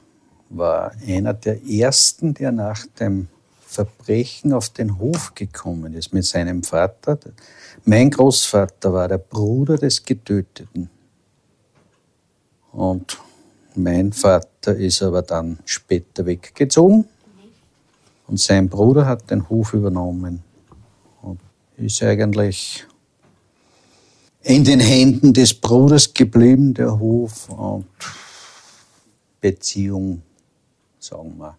[0.49, 3.29] war einer der ersten, der nach dem
[3.67, 7.19] Verbrechen auf den Hof gekommen ist mit seinem Vater.
[7.85, 10.89] Mein Großvater war der Bruder des Getöteten.
[12.73, 13.19] Und
[13.77, 17.07] mein Vater ist aber dann später weggezogen.
[18.27, 20.43] Und sein Bruder hat den Hof übernommen.
[21.23, 21.41] Und
[21.77, 22.87] ist eigentlich
[24.43, 27.87] in den Händen des Bruders geblieben, der Hof und
[29.41, 30.23] Beziehung,
[30.99, 31.57] sagen wir,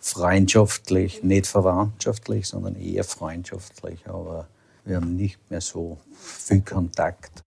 [0.00, 4.48] freundschaftlich, nicht verwandtschaftlich, sondern eher freundschaftlich, aber
[4.84, 7.42] wir haben nicht mehr so viel Kontakt.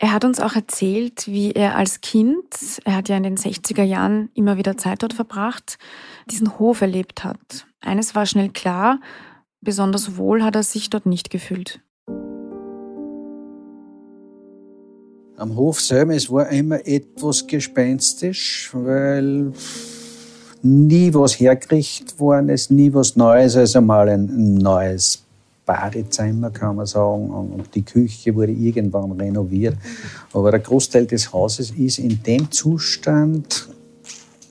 [0.00, 3.82] Er hat uns auch erzählt, wie er als Kind, er hat ja in den 60er
[3.82, 5.76] Jahren immer wieder Zeit dort verbracht,
[6.30, 7.66] diesen Hof erlebt hat.
[7.80, 9.00] Eines war schnell klar,
[9.60, 11.80] besonders wohl hat er sich dort nicht gefühlt.
[15.36, 19.52] Am Hof selber, es war immer etwas gespenstisch, weil
[20.62, 25.24] nie was hergerichtet worden ist, nie was Neues, also mal ein neues
[25.68, 29.76] Badezimmer, kann man sagen, und die Küche wurde irgendwann renoviert.
[30.32, 33.68] Aber der Großteil des Hauses ist in dem Zustand,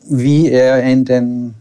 [0.07, 1.55] wie er in den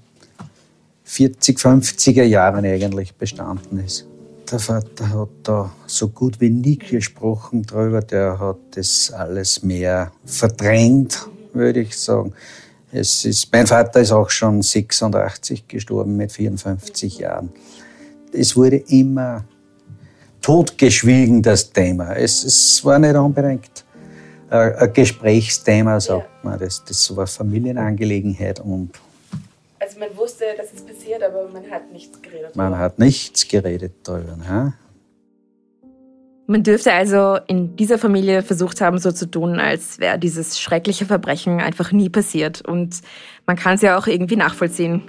[1.04, 4.06] 40, 50er Jahren eigentlich bestanden ist.
[4.52, 8.02] Der Vater hat da so gut wie nie gesprochen drüber.
[8.02, 12.34] Der hat das alles mehr verdrängt, würde ich sagen.
[12.92, 17.48] Es ist, mein Vater ist auch schon 86 gestorben mit 54 Jahren.
[18.36, 19.44] Es wurde immer
[20.40, 22.12] totgeschwiegen, das Thema.
[22.14, 23.84] Es, es war nicht unbedingt
[24.50, 26.50] ein Gesprächsthema, sagt ja.
[26.50, 26.58] man.
[26.58, 28.90] Das, das war Familienangelegenheit und
[29.78, 32.56] also man wusste, dass es passiert, aber man hat nichts geredet.
[32.56, 34.36] Man hat nichts geredet darüber.
[34.36, 34.74] Ne?
[36.48, 41.04] Man dürfte also in dieser Familie versucht haben, so zu tun, als wäre dieses schreckliche
[41.04, 42.62] Verbrechen einfach nie passiert.
[42.62, 43.00] Und
[43.46, 45.02] man kann es ja auch irgendwie nachvollziehen.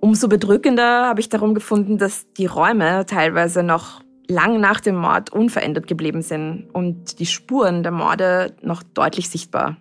[0.00, 5.30] Umso bedrückender habe ich darum gefunden, dass die Räume teilweise noch lang nach dem Mord
[5.30, 9.76] unverändert geblieben sind und die Spuren der Morde noch deutlich sichtbar.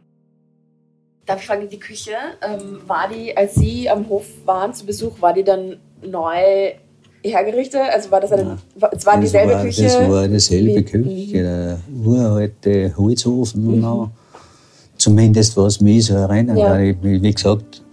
[1.25, 5.21] Darf ich fragen, die Küche, ähm, war die, als Sie am Hof waren zu Besuch,
[5.21, 6.73] war die dann neu
[7.23, 7.81] hergerichtet?
[7.93, 9.83] Also war das eine, ja, es war das dieselbe war, Küche?
[9.83, 13.79] Das war dieselbe Küche, der uralte Holzofen.
[13.79, 14.09] Mhm.
[14.97, 16.57] Zumindest was mich so erinnert.
[16.57, 16.77] Ja.
[16.79, 17.83] wie gesagt,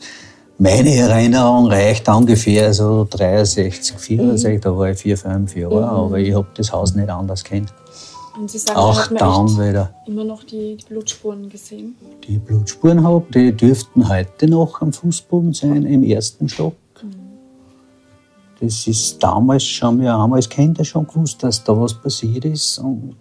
[0.59, 4.61] meine Erinnerung reicht ungefähr so 63, 64, mhm.
[4.61, 5.85] da war ich vier, fünf Jahre, mhm.
[5.85, 7.73] aber ich habe das Haus nicht anders kennt.
[8.39, 9.95] Und Sie sagen, auch hat man wieder.
[10.07, 11.97] immer noch die, die, Blutspuren gesehen?
[12.29, 16.77] Die Blutspuren habe, die dürften heute noch am Fußboden sein, im ersten Stock.
[17.03, 17.15] Mhm.
[18.61, 22.79] Das ist damals schon, wir haben als Kinder schon gewusst, dass da was passiert ist.
[22.79, 23.17] Und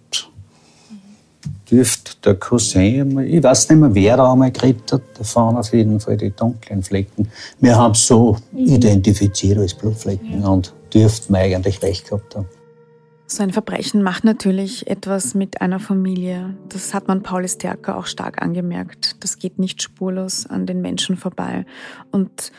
[1.70, 5.72] dürfte der Cousin, ich weiß nicht mehr, wer da einmal geredet hat, da fahren auf
[5.72, 7.28] jeden Fall die dunklen Flecken.
[7.60, 8.66] Wir haben es so mhm.
[8.66, 12.46] identifiziert als Blutflecken und dürften wir eigentlich recht gehabt haben.
[13.28, 16.54] So ein Verbrechen macht natürlich etwas mit einer Familie.
[16.68, 19.16] Das hat man Pauli Stärker auch stark angemerkt.
[19.24, 21.66] Das geht nicht spurlos an den Menschen vorbei.
[22.12, 22.52] Und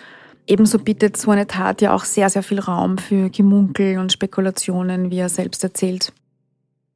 [0.46, 5.10] ebenso bietet so eine Tat ja auch sehr, sehr viel Raum für Gemunkel und Spekulationen,
[5.10, 6.12] wie er selbst erzählt.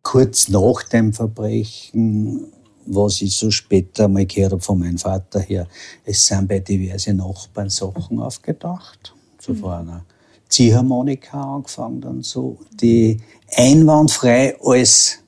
[0.03, 2.51] Kurz nach dem Verbrechen,
[2.85, 5.67] was ich so später mal gehört habe von meinem Vater her,
[6.03, 9.13] es sind bei diversen Nachbarn Sachen aufgedacht.
[9.39, 9.65] So mhm.
[9.65, 10.05] einer
[10.49, 13.19] Ziehharmonika angefangen und so, die
[13.55, 15.19] einwandfrei als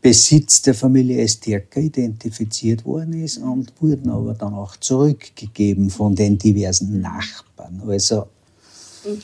[0.00, 6.38] Besitz der Familie Estierker identifiziert worden ist und wurden aber dann auch zurückgegeben von den
[6.38, 7.82] diversen Nachbarn.
[7.86, 8.26] Also
[9.04, 9.22] mhm.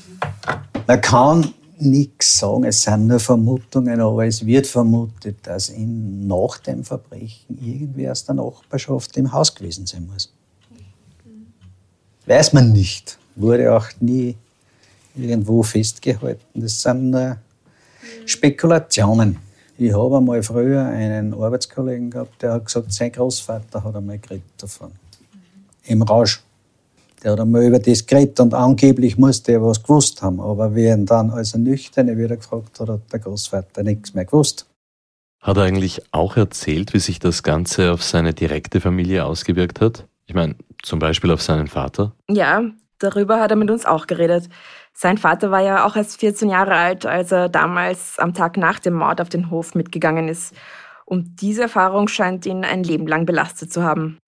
[0.86, 6.58] man kann nichts sagen, es sind nur Vermutungen, aber es wird vermutet, dass in, nach
[6.58, 10.32] dem Verbrechen irgendwer aus der Nachbarschaft im Haus gewesen sein muss.
[12.26, 14.36] Weiß man nicht, wurde auch nie
[15.16, 16.60] irgendwo festgehalten.
[16.60, 17.38] Das sind nur
[18.26, 19.38] Spekulationen.
[19.78, 24.42] Ich habe einmal früher einen Arbeitskollegen gehabt, der hat gesagt, sein Großvater hat einmal geredet
[24.56, 24.90] davon.
[25.84, 26.42] Im Rausch.
[27.22, 30.40] Der hat einmal über das geredet und angeblich musste er was gewusst haben.
[30.40, 34.24] Aber wie ihn dann als er Nüchterne wieder gefragt hat, hat der Großvater nichts mehr
[34.24, 34.66] gewusst.
[35.40, 40.06] Hat er eigentlich auch erzählt, wie sich das Ganze auf seine direkte Familie ausgewirkt hat?
[40.26, 42.12] Ich meine, zum Beispiel auf seinen Vater?
[42.28, 42.62] Ja,
[42.98, 44.48] darüber hat er mit uns auch geredet.
[44.92, 48.80] Sein Vater war ja auch erst 14 Jahre alt, als er damals am Tag nach
[48.80, 50.54] dem Mord auf den Hof mitgegangen ist.
[51.04, 54.18] Und diese Erfahrung scheint ihn ein Leben lang belastet zu haben.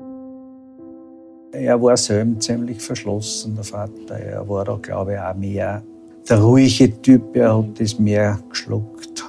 [1.53, 4.15] Er war selber ziemlich verschlossen, der Vater.
[4.15, 5.83] Er war da, glaube ich, auch mehr
[6.29, 7.35] der ruhige Typ.
[7.35, 9.25] Er hat das mehr geschluckt.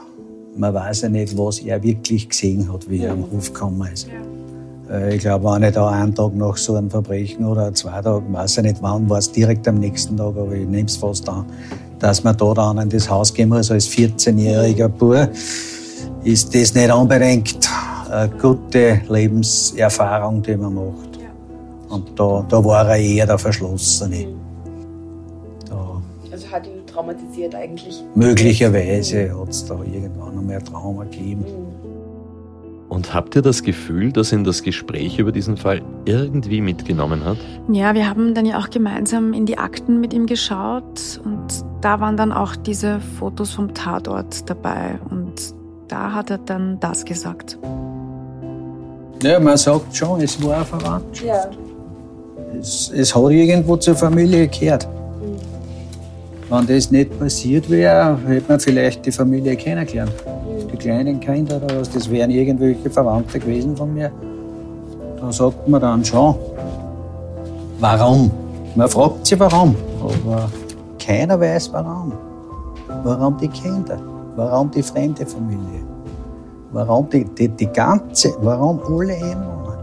[0.56, 4.08] Man weiß ja nicht, was er wirklich gesehen hat, wie er am Hof gekommen ist.
[4.92, 8.24] Äh, ich glaube, wenn ich da einen Tag nach so einem Verbrechen oder zwei Tage,
[8.32, 11.28] weiß ich nicht wann, war es direkt am nächsten Tag, aber ich nehme es fast
[11.28, 11.46] an,
[11.98, 15.30] dass man da dann in das Haus gehen muss als 14-jähriger Bub,
[16.24, 17.68] ist das nicht unbedingt
[18.12, 21.11] eine gute Lebenserfahrung, die man macht.
[21.92, 24.28] Und da, da war er eher der Verschlossene.
[25.70, 26.02] Da
[26.32, 28.02] also hat ihn traumatisiert eigentlich?
[28.16, 31.46] Möglicherweise hat es da irgendwann noch mehr Trauma gegeben.
[32.88, 37.38] Und habt ihr das Gefühl, dass ihn das Gespräch über diesen Fall irgendwie mitgenommen hat?
[37.72, 42.02] Ja, wir haben dann ja auch gemeinsam in die Akten mit ihm geschaut und da
[42.02, 45.34] waren dann auch diese Fotos vom Tatort dabei und
[45.88, 47.58] da hat er dann das gesagt.
[49.24, 51.22] Ja, man sagt schon, es war verwandt.
[51.24, 51.50] Ja.
[52.60, 54.88] Es, es hat irgendwo zur Familie gehört.
[56.50, 60.12] Wenn das nicht passiert wäre, hätte man vielleicht die Familie kennengelernt.
[60.72, 64.12] Die kleinen Kinder oder was, das wären irgendwelche Verwandte gewesen von mir.
[65.20, 66.36] Da sagt man dann schon,
[67.80, 68.32] warum?
[68.76, 70.50] Man fragt sich warum, aber
[71.00, 72.14] keiner weiß warum.
[73.04, 73.98] Warum die Kinder?
[74.36, 75.84] Warum die fremde Familie?
[76.72, 79.78] Warum die, die, die ganze, warum alle Änderungen?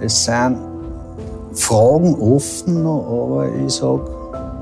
[0.00, 0.58] Es sind
[1.54, 4.08] Fragen offen aber ich sage,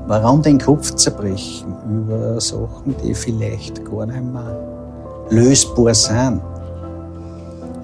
[0.07, 6.41] warum den Kopf zerbrechen über Sachen, die vielleicht gar nicht mehr lösbar sind.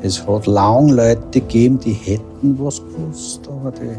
[0.02, 3.96] Es hat lange Leute gegeben, die hätten was gewusst, aber die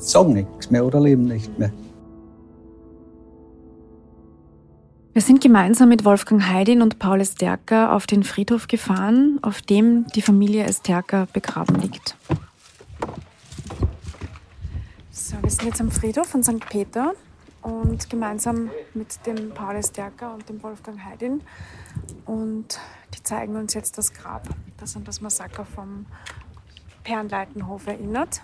[0.00, 1.70] sagen nichts mehr oder leben nicht mehr.
[5.12, 10.06] Wir sind gemeinsam mit Wolfgang Heidin und Paul Esterker auf den Friedhof gefahren, auf dem
[10.14, 12.16] die Familie Esterker begraben liegt.
[15.28, 16.66] So, wir sind jetzt am Friedhof von St.
[16.70, 17.12] Peter
[17.60, 21.42] und gemeinsam mit dem Paul Esterker und dem Wolfgang Heidin.
[22.24, 22.80] Und
[23.12, 24.48] die zeigen uns jetzt das Grab,
[24.78, 26.06] das an das Massaker vom
[27.04, 28.40] Perlenleitenhof erinnert.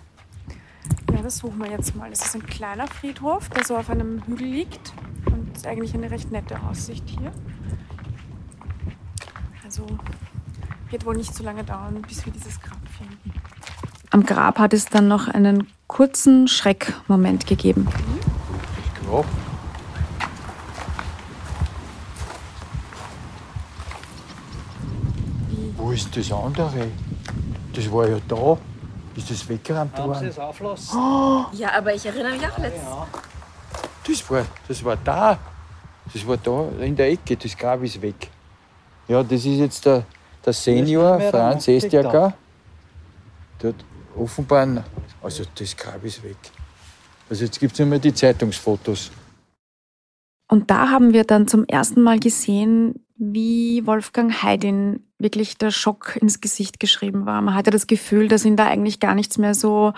[1.11, 2.11] Ja, das suchen wir jetzt mal.
[2.11, 4.93] Das ist ein kleiner Friedhof, der so auf einem Hügel liegt
[5.25, 7.31] und ist eigentlich eine recht nette Aussicht hier.
[9.63, 9.87] Also
[10.91, 13.34] wird wohl nicht so lange dauern, bis wir dieses Grab finden.
[14.15, 17.85] Am Grab hat es dann noch einen kurzen Schreckmoment gegeben.
[19.03, 19.25] Grab.
[25.75, 26.87] Wo ist das andere?
[27.73, 28.57] Das war ja da.
[29.17, 30.27] Ist das weggerammt Haben Sie worden?
[30.29, 30.97] es auflassen?
[30.97, 32.87] Oh, Ja, aber ich erinnere mich auch letztens.
[34.07, 35.37] das, war, das war da.
[36.13, 37.35] Das war da in der Ecke.
[37.35, 38.29] Das Grab ist weg.
[39.09, 40.05] Ja, das ist jetzt der,
[40.45, 42.33] der Senior Franz Nachblick da.
[44.15, 44.65] Estiaker.
[44.65, 44.83] Der hat offenbar.
[45.21, 46.37] Also, das Grab ist weg.
[47.29, 49.11] Also, jetzt gibt es immer die Zeitungsfotos.
[50.47, 56.17] Und da haben wir dann zum ersten Mal gesehen, wie Wolfgang Heidin wirklich der Schock
[56.17, 57.41] ins Gesicht geschrieben war.
[57.41, 59.93] Man hatte das Gefühl, dass ihn da eigentlich gar nichts mehr so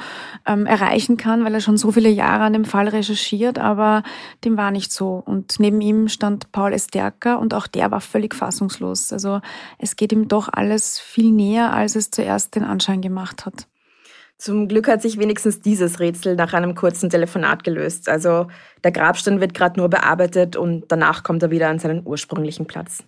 [0.45, 4.03] ähm, erreichen kann, weil er schon so viele Jahre an dem Fall recherchiert, aber
[4.45, 5.24] dem war nicht so.
[5.26, 9.11] Und neben ihm stand Paul Esterker und auch der war völlig fassungslos.
[9.11, 9.41] Also
[9.80, 13.68] es geht ihm doch alles viel näher, als es zuerst den Anschein gemacht hat.
[14.38, 18.07] Zum Glück hat sich wenigstens dieses Rätsel nach einem kurzen Telefonat gelöst.
[18.07, 18.47] Also
[18.83, 23.03] der Grabstein wird gerade nur bearbeitet und danach kommt er wieder an seinen ursprünglichen Platz.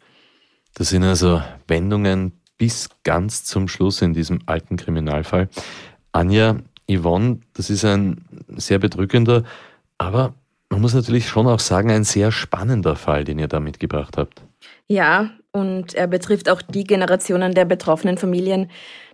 [0.74, 5.50] Das sind also Wendungen bis ganz zum Schluss in diesem alten Kriminalfall.
[6.12, 6.58] Anja,
[6.90, 8.26] Yvonne, das ist ein
[8.58, 9.44] sehr bedrückender,
[10.00, 10.34] aber
[10.70, 14.42] man muss natürlich schon auch sagen, ein sehr spannender Fall, den ihr da mitgebracht habt.
[14.88, 18.70] Ja, und er betrifft auch die Generationen der betroffenen Familien,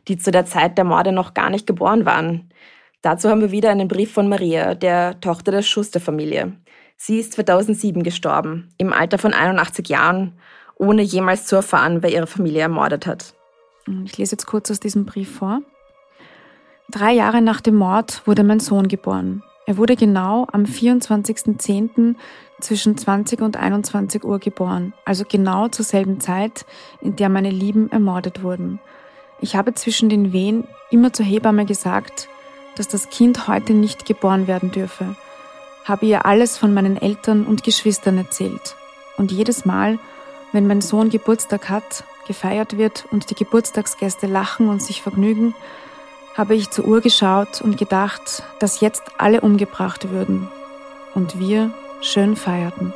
[0.07, 2.49] die zu der Zeit der Morde noch gar nicht geboren waren.
[3.01, 6.53] Dazu haben wir wieder einen Brief von Maria, der Tochter der Schuster-Familie.
[6.97, 10.39] Sie ist 2007 gestorben, im Alter von 81 Jahren,
[10.77, 13.33] ohne jemals zu erfahren, wer ihre Familie ermordet hat.
[14.05, 15.61] Ich lese jetzt kurz aus diesem Brief vor.
[16.89, 19.43] Drei Jahre nach dem Mord wurde mein Sohn geboren.
[19.67, 22.15] Er wurde genau am 24.10.
[22.61, 26.65] zwischen 20 und 21 Uhr geboren, also genau zur selben Zeit,
[27.01, 28.79] in der meine Lieben ermordet wurden.
[29.41, 32.29] Ich habe zwischen den Wehen immer zur Hebamme gesagt,
[32.75, 35.15] dass das Kind heute nicht geboren werden dürfe,
[35.83, 38.75] habe ihr alles von meinen Eltern und Geschwistern erzählt.
[39.17, 39.99] Und jedes Mal,
[40.51, 45.53] wenn mein Sohn Geburtstag hat, gefeiert wird und die Geburtstagsgäste lachen und sich vergnügen,
[46.35, 50.49] habe ich zur Uhr geschaut und gedacht, dass jetzt alle umgebracht würden
[51.13, 51.71] und wir
[52.01, 52.93] schön feierten.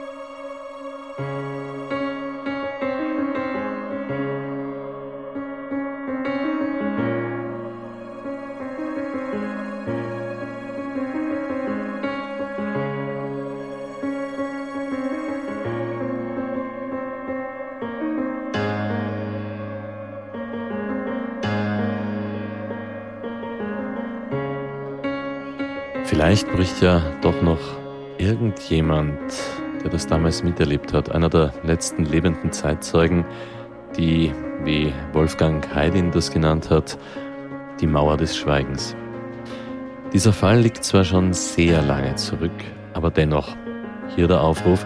[26.29, 27.57] Vielleicht bricht ja doch noch
[28.19, 29.17] irgendjemand,
[29.83, 33.25] der das damals miterlebt hat, einer der letzten lebenden Zeitzeugen,
[33.97, 34.31] die,
[34.63, 36.99] wie Wolfgang Heidin das genannt hat,
[37.81, 38.95] die Mauer des Schweigens.
[40.13, 42.63] Dieser Fall liegt zwar schon sehr lange zurück,
[42.93, 43.55] aber dennoch,
[44.15, 44.85] hier der Aufruf,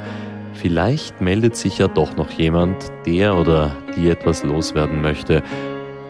[0.54, 5.44] vielleicht meldet sich ja doch noch jemand, der oder die etwas loswerden möchte.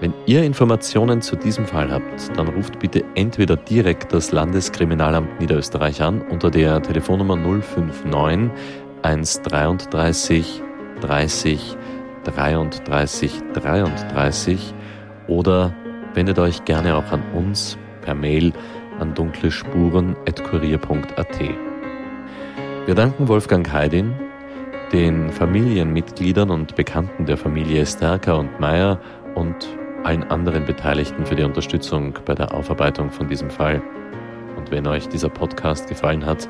[0.04, 6.02] Wenn ihr Informationen zu diesem Fall habt, dann ruft bitte entweder direkt das Landeskriminalamt Niederösterreich
[6.02, 8.52] an unter der Telefonnummer 059
[9.02, 10.62] 133
[11.00, 11.78] 30
[12.26, 14.74] 33 33
[15.30, 15.74] oder
[16.14, 18.52] wendet euch gerne auch an uns per Mail
[19.00, 21.40] an dunklespuren.kurier.at.
[22.86, 24.12] Wir danken Wolfgang Heidin,
[24.92, 29.00] den Familienmitgliedern und Bekannten der Familie Stärker und Meyer
[29.36, 29.66] und
[30.06, 33.82] allen anderen Beteiligten für die Unterstützung bei der Aufarbeitung von diesem Fall.
[34.58, 36.48] Und wenn euch dieser Podcast gefallen hat,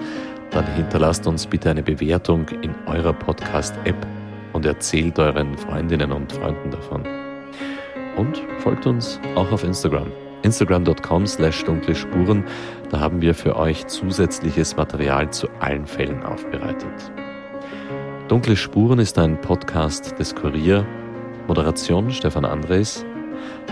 [0.52, 4.08] dann hinterlasst uns bitte eine Bewertung in eurer Podcast-App
[4.54, 7.04] und erzählt euren Freundinnen und Freunden davon.
[8.16, 10.12] Und folgt uns auch auf Instagram.
[10.44, 12.44] Instagram.com slash dunkle Spuren.
[12.92, 17.12] Da haben wir für euch zusätzliches Material zu allen Fällen aufbereitet.
[18.28, 20.86] Dunkle Spuren ist ein Podcast des Kurier.
[21.48, 23.06] Moderation Stefan Andres.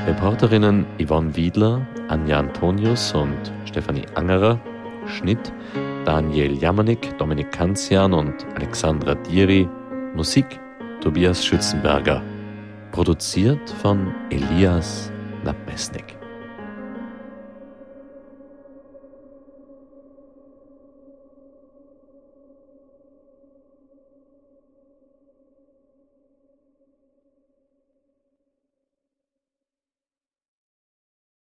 [0.08, 4.60] Reporterinnen Yvonne Wiedler, Anja Antonius und Stefanie Angerer.
[5.08, 5.52] Schnitt
[6.06, 9.68] Daniel Jamanik, Dominik Kanzian und Alexandra Diri.
[10.16, 10.60] Musik
[11.02, 12.22] Tobias Schützenberger.
[12.92, 15.12] Produziert von Elias
[15.44, 16.21] Napesnik.